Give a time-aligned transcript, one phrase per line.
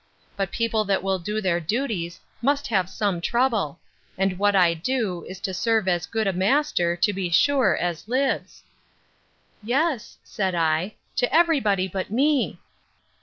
[0.35, 3.77] —But people that will do their duties, must have some trouble:
[4.17, 8.07] and what I do, is to serve as good a master, to be sure, as
[8.07, 12.57] lives.—Yes, said I, to every body but me!